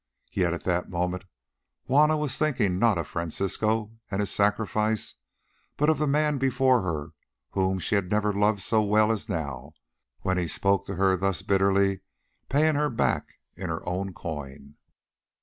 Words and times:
Yet 0.31 0.51
at 0.55 0.63
that 0.63 0.89
moment 0.89 1.25
Juanna 1.85 2.17
was 2.17 2.35
thinking 2.35 2.79
not 2.79 2.97
of 2.97 3.07
Francisco 3.07 3.91
and 4.09 4.19
his 4.19 4.31
sacrifice, 4.31 5.13
but 5.77 5.91
of 5.91 5.99
the 5.99 6.07
man 6.07 6.39
before 6.39 6.81
her 6.81 7.11
whom 7.51 7.77
she 7.77 7.93
had 7.93 8.09
never 8.09 8.33
loved 8.33 8.61
so 8.61 8.81
well 8.81 9.11
as 9.11 9.29
now, 9.29 9.73
when 10.21 10.39
he 10.39 10.47
spoke 10.47 10.87
to 10.87 10.95
her 10.95 11.15
thus 11.15 11.43
bitterly, 11.43 11.99
paying 12.49 12.73
her 12.73 12.89
back 12.89 13.35
in 13.55 13.69
her 13.69 13.87
own 13.87 14.11
coin. 14.11 14.73